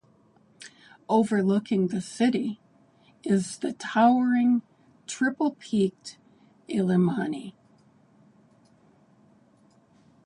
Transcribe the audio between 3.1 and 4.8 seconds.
is the towering,